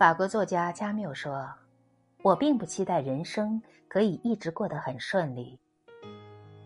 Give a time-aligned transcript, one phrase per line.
[0.00, 1.46] 法国作家加缪说
[2.24, 5.60] ：“我并不期待人生可以一直过得很顺利，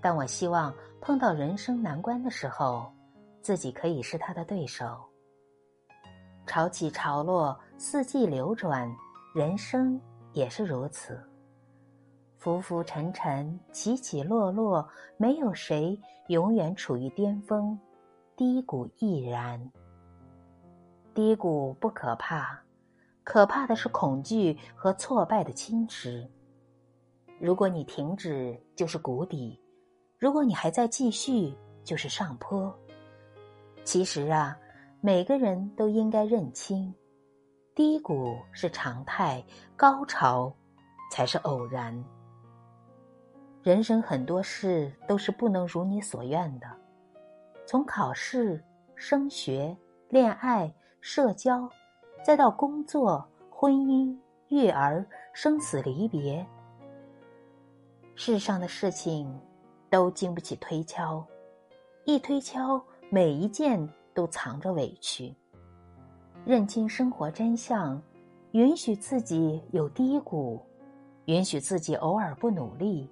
[0.01, 2.89] 但我希望碰到人生难关的时候，
[3.43, 5.05] 自己可以是他的对手。
[6.47, 8.89] 潮起潮落，四季流转，
[9.35, 10.01] 人生
[10.33, 11.21] 也是如此。
[12.39, 17.77] 浮浮沉沉，起起落落，没有谁永远处于巅峰，
[18.37, 19.61] 低谷亦然。
[21.13, 22.57] 低谷不可怕。”
[23.25, 26.29] 可怕的是恐惧和挫败的侵蚀。
[27.41, 29.59] 如果你停止，就是谷底；
[30.19, 32.73] 如果你还在继续，就是上坡。
[33.83, 34.57] 其实啊，
[35.01, 36.95] 每个人都应该认清，
[37.75, 40.55] 低谷是常态，高潮
[41.11, 42.05] 才是偶然。
[43.63, 46.67] 人生很多事都是不能如你所愿的，
[47.67, 48.63] 从考试、
[48.95, 49.77] 升学、
[50.09, 51.69] 恋爱、社交。
[52.25, 54.17] 再到工作、婚姻、
[54.49, 56.45] 育儿、生死离别，
[58.15, 59.39] 世上的事情
[59.91, 61.23] 都经不起推敲，
[62.07, 65.35] 一推敲，每一件都藏着委屈。
[66.47, 68.03] 认清生活真相，
[68.53, 70.65] 允许自己有低谷，
[71.27, 73.07] 允许自己偶尔不努力。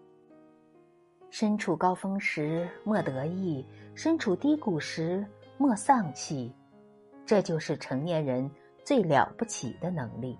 [1.29, 3.62] 身处高峰时莫得意，
[3.95, 5.27] 身处低谷时
[5.58, 6.51] 莫丧气，
[7.27, 8.51] 这就是成年人。
[8.84, 10.38] 最了不起的能力。